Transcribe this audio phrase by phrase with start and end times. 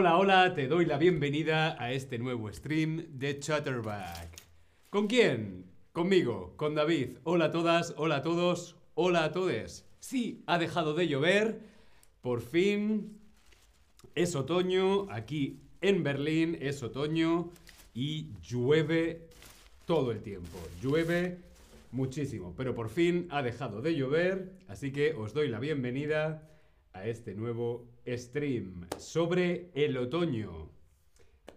[0.00, 4.44] Hola, hola, te doy la bienvenida a este nuevo stream de Chatterback.
[4.90, 5.64] ¿Con quién?
[5.92, 7.16] Conmigo, con David.
[7.24, 9.84] Hola a todas, hola a todos, hola a todes.
[9.98, 11.62] Sí, ha dejado de llover.
[12.20, 13.18] Por fin
[14.14, 15.10] es otoño.
[15.10, 17.50] Aquí en Berlín es otoño
[17.92, 19.26] y llueve
[19.84, 20.60] todo el tiempo.
[20.80, 21.40] Llueve
[21.90, 24.52] muchísimo, pero por fin ha dejado de llover.
[24.68, 26.48] Así que os doy la bienvenida
[26.98, 30.70] a este nuevo stream sobre el otoño.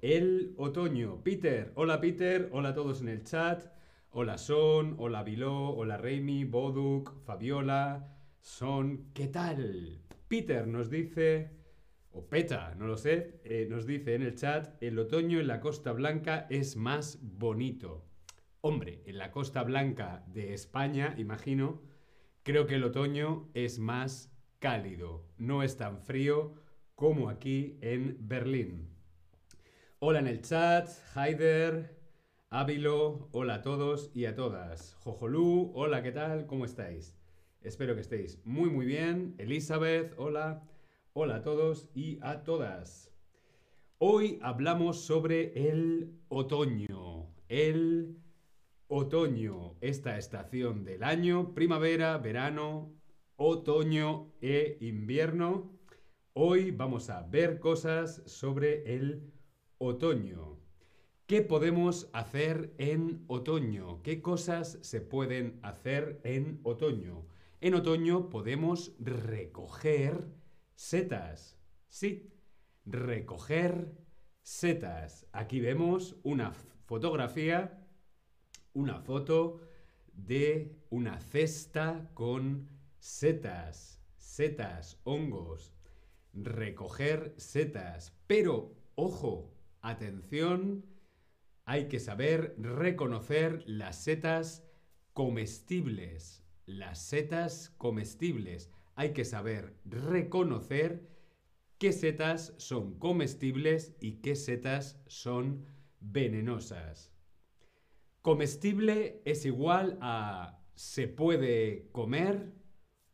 [0.02, 1.24] El otoño.
[1.24, 3.66] Peter, hola Peter, hola a todos en el chat.
[4.12, 8.08] Hola Son, hola Viló, hola Reimi, Boduk, Fabiola,
[8.40, 10.02] Son, ¿qué tal?
[10.28, 11.50] Peter nos dice,
[12.12, 15.60] o Peta, no lo sé, eh, nos dice en el chat, el otoño en la
[15.60, 18.06] Costa Blanca es más bonito.
[18.60, 21.82] Hombre, en la Costa Blanca de España, imagino,
[22.44, 24.31] creo que el otoño es más
[24.62, 26.54] cálido, no es tan frío
[26.94, 28.90] como aquí en Berlín.
[29.98, 31.98] Hola en el chat, Haider,
[32.52, 34.94] Ávilo, hola a todos y a todas.
[35.04, 36.46] Jojolú, hola, ¿qué tal?
[36.46, 37.18] ¿Cómo estáis?
[37.62, 39.34] Espero que estéis muy muy bien.
[39.40, 40.64] Elizabeth, hola.
[41.14, 43.12] Hola a todos y a todas.
[43.98, 47.34] Hoy hablamos sobre el otoño.
[47.50, 48.16] El
[48.88, 53.01] otoño, esta estación del año, primavera, verano,
[53.44, 55.72] otoño e invierno.
[56.34, 59.34] Hoy vamos a ver cosas sobre el
[59.80, 60.60] otoño.
[61.26, 64.04] ¿Qué podemos hacer en otoño?
[64.04, 67.26] ¿Qué cosas se pueden hacer en otoño?
[67.62, 70.28] En otoño podemos recoger
[70.76, 71.58] setas.
[71.88, 72.32] Sí,
[72.86, 73.92] recoger
[74.44, 75.26] setas.
[75.32, 76.52] Aquí vemos una
[76.86, 77.88] fotografía,
[78.74, 79.62] una foto
[80.14, 85.74] de una cesta con setas, setas, hongos,
[86.34, 88.16] recoger setas.
[88.28, 89.52] Pero, ojo,
[89.82, 90.86] atención,
[91.66, 94.64] hay que saber reconocer las setas
[95.14, 96.46] comestibles.
[96.68, 98.70] Las setas comestibles.
[98.94, 101.10] Hay que saber reconocer
[101.80, 105.66] qué setas son comestibles y qué setas son
[106.00, 107.12] venenosas.
[108.22, 112.61] Comestible es igual a se puede comer,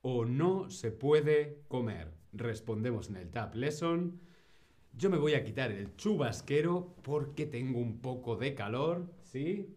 [0.02, 2.14] o no se puede comer?
[2.34, 4.20] Respondemos en el Tab Lesson.
[4.98, 9.76] Yo me voy a quitar el chubasquero porque tengo un poco de calor, ¿sí?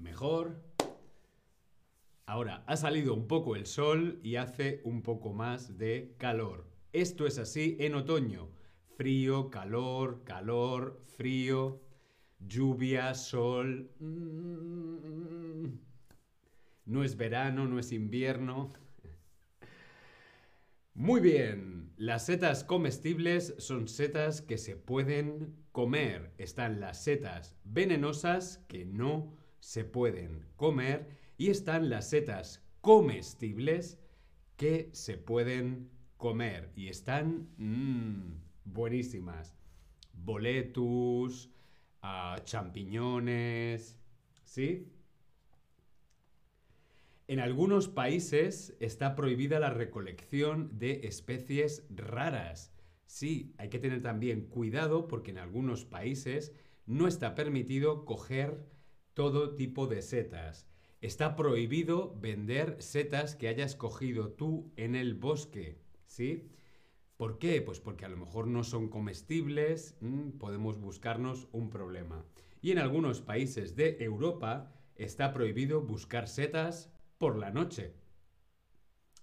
[0.00, 0.60] Mejor.
[2.26, 6.66] Ahora, ha salido un poco el sol y hace un poco más de calor.
[6.92, 8.48] Esto es así en otoño.
[8.96, 11.80] Frío, calor, calor, frío,
[12.40, 13.90] lluvia, sol.
[13.98, 15.91] Mm.
[16.84, 18.72] No es verano, no es invierno.
[20.94, 26.34] Muy bien, las setas comestibles son setas que se pueden comer.
[26.38, 33.98] Están las setas venenosas que no se pueden comer y están las setas comestibles
[34.56, 39.56] que se pueden comer y están mmm, buenísimas.
[40.12, 41.50] Boletus,
[42.02, 43.98] uh, champiñones,
[44.44, 44.92] ¿sí?
[47.32, 52.74] En algunos países está prohibida la recolección de especies raras.
[53.06, 56.52] Sí, hay que tener también cuidado porque en algunos países
[56.84, 58.66] no está permitido coger
[59.14, 60.68] todo tipo de setas.
[61.00, 65.78] Está prohibido vender setas que hayas cogido tú en el bosque.
[66.04, 66.50] ¿Sí?
[67.16, 67.62] ¿Por qué?
[67.62, 72.26] Pues porque a lo mejor no son comestibles, mm, podemos buscarnos un problema.
[72.60, 76.91] Y en algunos países de Europa está prohibido buscar setas
[77.22, 77.94] por la noche.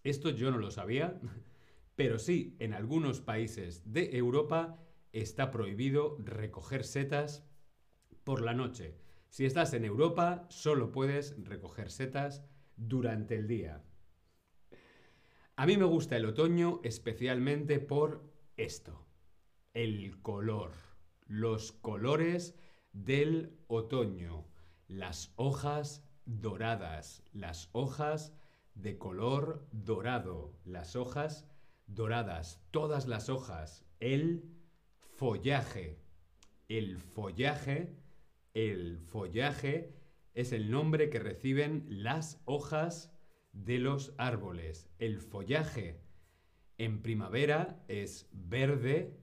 [0.06, 1.20] Esto yo no lo sabía,
[1.98, 4.80] pero sí, en algunos países de Europa
[5.12, 7.46] está prohibido recoger setas
[8.24, 8.96] por la noche.
[9.28, 12.42] Si estás en Europa, solo puedes recoger setas
[12.78, 13.84] durante el día.
[15.58, 19.10] A mí me gusta el otoño especialmente por esto,
[19.74, 20.72] el color,
[21.28, 22.56] los colores
[22.94, 24.48] del otoño,
[24.88, 28.34] las hojas doradas, las hojas
[28.76, 31.48] de color dorado, las hojas
[31.88, 34.44] doradas, todas las hojas, el
[35.18, 36.00] follaje.
[36.68, 37.96] El follaje,
[38.54, 39.96] el follaje
[40.36, 43.12] es el nombre que reciben las hojas
[43.52, 44.88] de los árboles.
[45.00, 46.00] El follaje
[46.78, 49.18] en primavera es verde,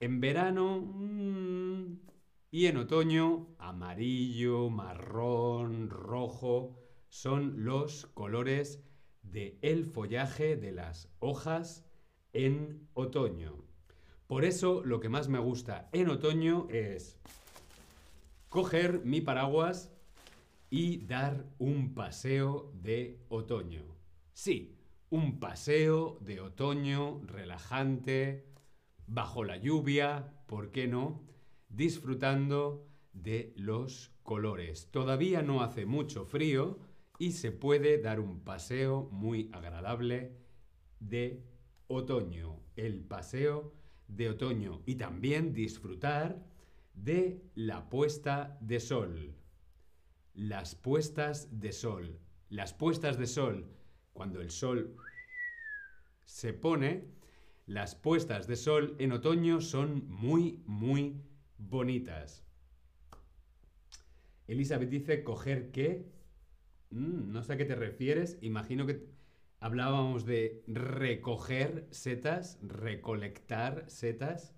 [0.00, 2.11] en verano mm,
[2.54, 6.76] y en otoño, amarillo, marrón, rojo,
[7.08, 8.84] son los colores
[9.22, 11.82] del el follaje de las hojas
[12.34, 13.64] en otoño.
[14.26, 17.18] Por eso lo que más me gusta en otoño es
[18.50, 19.90] coger mi paraguas
[20.68, 23.96] y dar un paseo de otoño.
[24.34, 24.76] Sí,
[25.08, 28.46] un paseo de otoño relajante,
[29.06, 31.31] bajo la lluvia, ¿por qué no?
[31.72, 34.90] Disfrutando de los colores.
[34.90, 36.78] Todavía no hace mucho frío
[37.18, 40.36] y se puede dar un paseo muy agradable
[41.00, 41.42] de
[41.86, 42.60] otoño.
[42.76, 43.72] El paseo
[44.06, 46.44] de otoño y también disfrutar
[46.92, 49.34] de la puesta de sol.
[50.34, 52.20] Las puestas de sol.
[52.50, 53.66] Las puestas de sol
[54.12, 54.94] cuando el sol
[56.26, 57.08] se pone,
[57.64, 61.22] las puestas de sol en otoño son muy, muy
[61.68, 62.44] bonitas.
[64.46, 66.10] Elizabeth dice, ¿coger qué?
[66.90, 68.38] Mm, no sé a qué te refieres.
[68.42, 69.06] Imagino que
[69.60, 74.54] hablábamos de recoger setas, recolectar setas.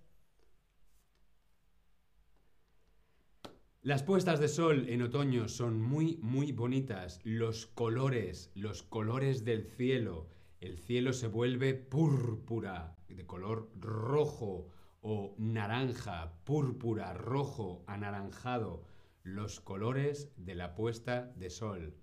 [3.82, 7.20] Las puestas de sol en otoño son muy, muy bonitas.
[7.22, 10.28] Los colores, los colores del cielo.
[10.60, 14.70] El cielo se vuelve púrpura, de color rojo
[15.06, 18.86] o naranja, púrpura, rojo, anaranjado.
[19.22, 21.94] Los colores de la puesta de sol.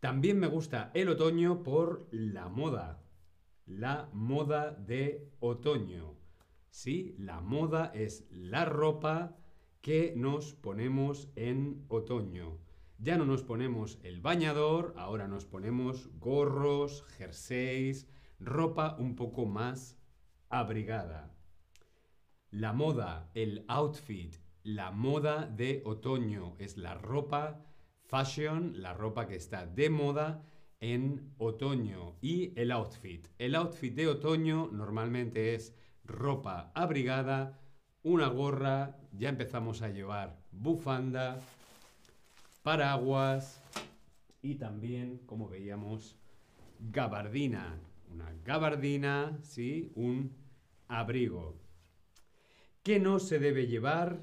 [0.00, 3.02] También me gusta el otoño por la moda.
[3.64, 6.14] La moda de otoño.
[6.68, 9.34] Sí, la moda es la ropa
[9.80, 12.58] que nos ponemos en otoño.
[12.98, 18.08] Ya no nos ponemos el bañador, ahora nos ponemos gorros, jerseys,
[18.40, 19.98] ropa un poco más
[20.58, 21.30] abrigada.
[22.50, 27.60] La moda, el outfit, la moda de otoño es la ropa
[28.04, 30.42] fashion, la ropa que está de moda
[30.80, 32.16] en otoño.
[32.20, 33.26] Y el outfit.
[33.38, 35.74] El outfit de otoño normalmente es
[36.04, 37.58] ropa abrigada,
[38.02, 41.40] una gorra, ya empezamos a llevar bufanda,
[42.62, 43.62] paraguas
[44.42, 46.16] y también, como veíamos,
[46.78, 47.80] gabardina.
[48.12, 49.90] Una gabardina, ¿sí?
[49.94, 50.43] Un
[50.88, 51.60] abrigo.
[52.82, 54.20] ¿Qué no se debe llevar?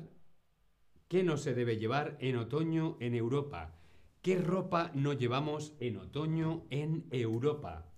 [1.08, 3.76] ¿Qué no se debe llevar en otoño en Europa?
[4.22, 7.92] ¿Qué ropa no llevamos en otoño en Europa?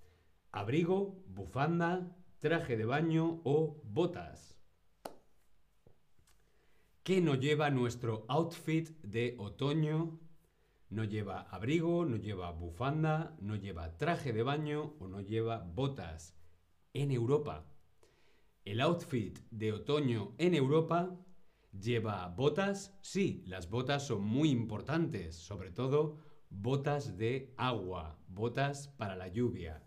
[0.52, 4.58] Abrigo, bufanda, traje de baño o botas.
[7.04, 10.22] ¿Qué no lleva nuestro outfit de otoño?
[10.90, 16.38] No lleva abrigo, no lleva bufanda, no lleva traje de baño o no lleva botas.
[16.94, 17.73] En Europa.
[18.66, 21.20] El outfit de otoño en Europa
[21.78, 22.98] lleva botas.
[23.02, 26.18] Sí, las botas son muy importantes, sobre todo
[26.50, 29.84] botas de agua, botas para la lluvia.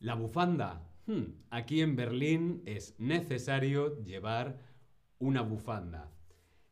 [0.00, 0.86] La bufanda.
[1.06, 4.58] Hmm, aquí en Berlín es necesario llevar
[5.18, 6.12] una bufanda.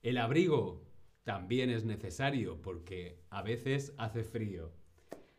[0.03, 0.87] El abrigo
[1.25, 4.75] también es necesario porque a veces hace frío.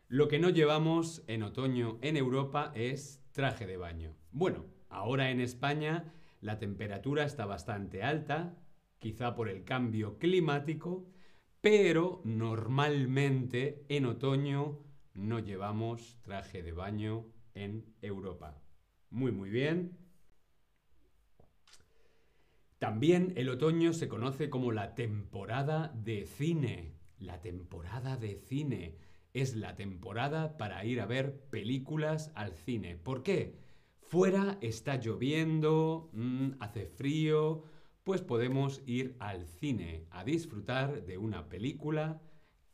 [0.08, 4.16] Lo que no llevamos en otoño en Europa es traje de baño.
[4.32, 8.56] Bueno, ahora en España la temperatura está bastante alta,
[8.98, 11.06] quizá por el cambio climático,
[11.60, 14.78] pero normalmente en otoño
[15.14, 18.62] no llevamos traje de baño en Europa.
[19.10, 19.98] Muy, muy bien.
[22.78, 26.94] También el otoño se conoce como la temporada de cine.
[27.18, 28.96] La temporada de cine
[29.34, 32.96] es la temporada para ir a ver películas al cine.
[32.96, 33.58] ¿Por qué?
[34.10, 37.62] Fuera está lloviendo, mm, hace frío,
[38.02, 42.20] pues podemos ir al cine a disfrutar de una película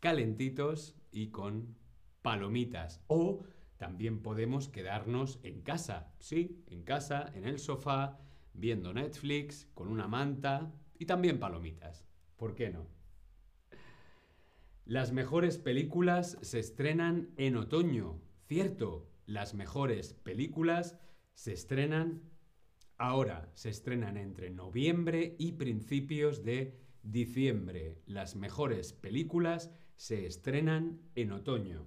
[0.00, 1.76] calentitos y con
[2.22, 3.04] palomitas.
[3.08, 3.44] O
[3.76, 8.18] también podemos quedarnos en casa, sí, en casa, en el sofá,
[8.54, 12.06] viendo Netflix, con una manta y también palomitas.
[12.38, 12.86] ¿Por qué no?
[14.86, 18.22] Las mejores películas se estrenan en otoño.
[18.46, 20.98] Cierto, las mejores películas
[21.36, 22.22] se estrenan
[22.96, 23.50] ahora.
[23.54, 28.00] Se estrenan entre noviembre y principios de diciembre.
[28.06, 31.86] Las mejores películas se estrenan en otoño.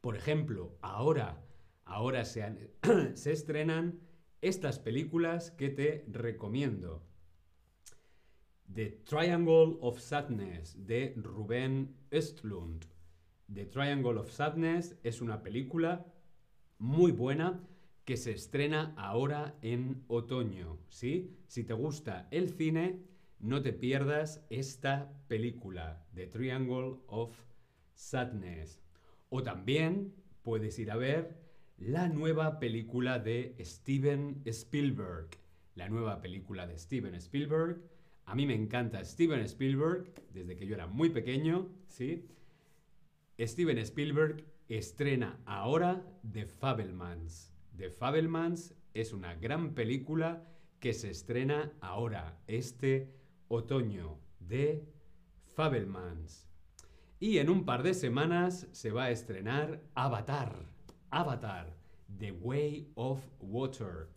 [0.00, 1.44] Por ejemplo, ahora,
[1.84, 2.70] ahora se,
[3.14, 3.98] se estrenan
[4.40, 7.04] estas películas que te recomiendo.
[8.72, 12.86] The Triangle of Sadness de Ruben Östlund.
[13.52, 16.06] The Triangle of Sadness es una película
[16.78, 17.60] muy buena
[18.06, 21.36] que se estrena ahora en otoño, ¿sí?
[21.48, 23.02] Si te gusta el cine,
[23.40, 27.36] no te pierdas esta película, The Triangle of
[27.94, 28.80] Sadness.
[29.28, 31.36] O también puedes ir a ver
[31.78, 35.30] la nueva película de Steven Spielberg,
[35.74, 37.82] la nueva película de Steven Spielberg.
[38.24, 42.28] A mí me encanta Steven Spielberg desde que yo era muy pequeño, ¿sí?
[43.36, 47.55] Steven Spielberg estrena ahora The Fabelmans.
[47.76, 50.42] The Fabelmans es una gran película
[50.80, 53.12] que se estrena ahora, este
[53.48, 54.82] otoño, de
[55.54, 56.48] Fabelmans.
[57.20, 60.54] Y en un par de semanas se va a estrenar Avatar.
[61.10, 61.76] Avatar,
[62.18, 64.08] The Way of Water.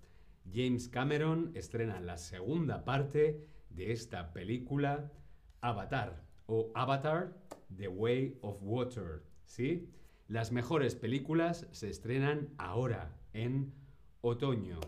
[0.53, 5.11] James Cameron estrena la segunda parte de esta película
[5.59, 7.35] Avatar o Avatar,
[7.75, 9.23] The Way of Water.
[9.45, 9.89] ¿Sí?
[10.27, 13.73] Las mejores películas se estrenan ahora, en
[14.21, 14.79] otoño.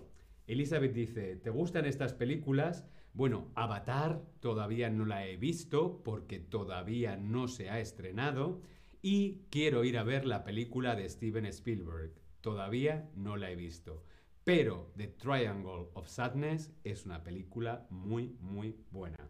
[0.47, 2.85] Elizabeth dice, ¿te gustan estas películas?
[3.13, 8.61] Bueno, Avatar todavía no la he visto porque todavía no se ha estrenado
[9.01, 12.13] y quiero ir a ver la película de Steven Spielberg.
[12.41, 14.03] Todavía no la he visto.
[14.43, 19.29] Pero The Triangle of Sadness es una película muy, muy buena.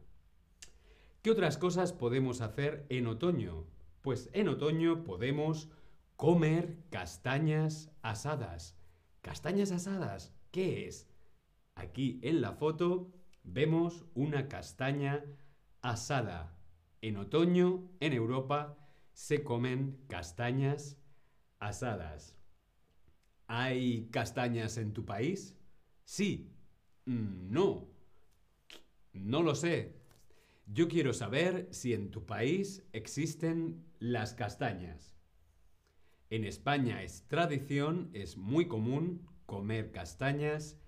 [1.22, 3.68] ¿Qué otras cosas podemos hacer en otoño?
[4.01, 5.70] Pues en otoño podemos
[6.15, 8.75] comer castañas asadas.
[9.22, 10.34] ¿Castañas asadas?
[10.51, 11.08] ¿Qué es?
[11.75, 13.13] Aquí en la foto
[13.44, 15.24] vemos una castaña
[15.82, 16.58] asada.
[17.01, 18.78] En otoño, en Europa,
[19.13, 20.98] se comen castañas
[21.60, 22.36] asadas.
[23.48, 25.56] ¿Hay castañas en tu país?
[26.04, 26.51] Sí.
[27.06, 27.88] Mm, no.
[29.13, 30.01] No lo sé.
[30.66, 35.11] Yo quiero saber si en tu país existen las castañas.
[36.31, 40.79] En España es tradición, es muy común comer castañas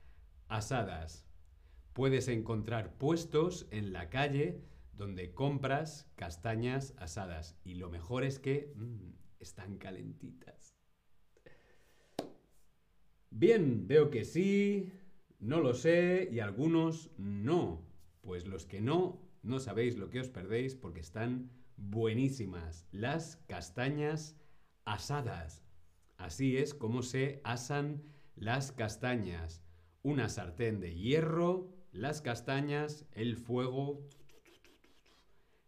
[0.48, 1.28] asadas.
[1.92, 4.62] Puedes encontrar puestos en la calle
[4.94, 10.78] donde compras castañas asadas y lo mejor es que mm, están calentitas.
[13.30, 14.94] Bien, veo que sí,
[15.40, 17.86] no lo sé y algunos no.
[18.22, 22.88] Pues los que no, no sabéis lo que os perdéis porque están buenísimas.
[22.94, 24.38] Las castañas
[24.86, 25.64] asadas.
[26.18, 28.04] Así es como se asan
[28.36, 29.64] las castañas.
[30.02, 34.08] Una sartén de hierro, las castañas, el fuego,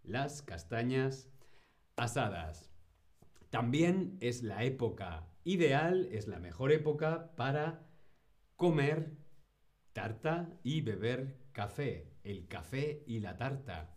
[0.04, 1.30] las castañas
[1.96, 2.72] asadas.
[3.50, 7.88] También es la época ideal, es la mejor época para
[8.56, 9.18] comer
[9.94, 12.12] tarta y beber café.
[12.24, 13.95] El café y la tarta.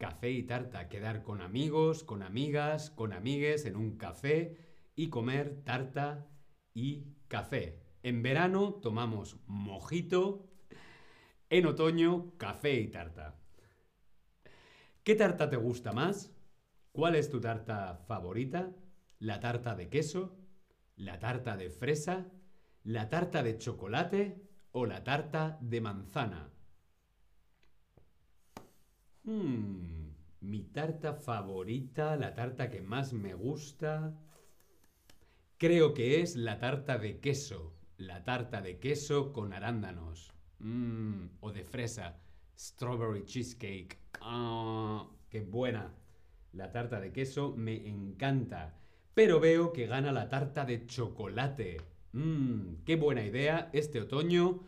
[0.00, 4.56] Café y tarta, quedar con amigos, con amigas, con amigues en un café
[4.96, 6.26] y comer tarta
[6.72, 7.82] y café.
[8.02, 10.48] En verano tomamos mojito,
[11.50, 13.38] en otoño café y tarta.
[15.04, 16.32] ¿Qué tarta te gusta más?
[16.92, 18.74] ¿Cuál es tu tarta favorita?
[19.18, 20.34] ¿La tarta de queso?
[20.96, 22.26] ¿La tarta de fresa?
[22.84, 24.48] ¿La tarta de chocolate?
[24.72, 26.54] ¿O la tarta de manzana?
[29.24, 34.18] Hmm, mi tarta favorita, la tarta que más me gusta,
[35.58, 37.74] creo que es la tarta de queso.
[37.98, 40.32] La tarta de queso con arándanos.
[40.58, 42.18] Mm, o de fresa.
[42.58, 43.98] Strawberry cheesecake.
[44.22, 45.06] ¡Ah!
[45.28, 45.94] ¡Qué buena!
[46.52, 48.74] La tarta de queso me encanta.
[49.12, 51.76] Pero veo que gana la tarta de chocolate.
[52.12, 54.60] Mmm, qué buena idea este otoño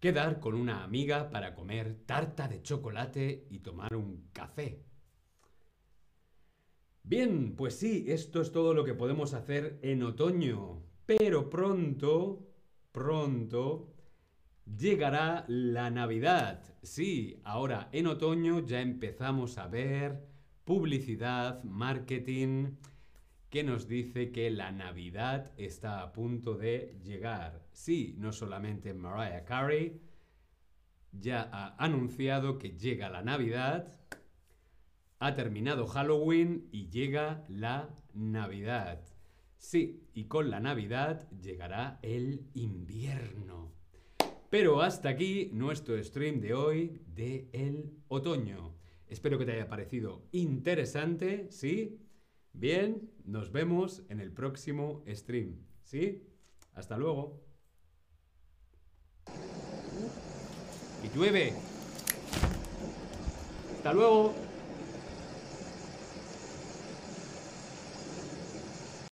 [0.00, 4.82] quedar con una amiga para comer tarta de chocolate y tomar un café.
[7.02, 10.82] Bien, pues sí, esto es todo lo que podemos hacer en otoño.
[11.06, 12.48] Pero pronto,
[12.90, 13.94] pronto,
[14.76, 16.62] llegará la Navidad.
[16.82, 20.26] Sí, ahora en otoño ya empezamos a ver
[20.64, 22.72] publicidad, marketing,
[23.56, 27.64] que nos dice que la Navidad está a punto de llegar.
[27.72, 29.98] Sí, no solamente Mariah Carey
[31.10, 33.98] ya ha anunciado que llega la Navidad,
[35.20, 39.00] ha terminado Halloween y llega la Navidad.
[39.56, 43.72] Sí, y con la Navidad llegará el invierno.
[44.50, 48.74] Pero hasta aquí nuestro stream de hoy de el otoño.
[49.08, 52.05] Espero que te haya parecido interesante, ¿sí?
[52.58, 56.22] Bien, nos vemos en el próximo stream, ¿sí?
[56.72, 57.38] Hasta luego.
[61.04, 61.52] Y llueve.
[63.76, 64.45] Hasta luego.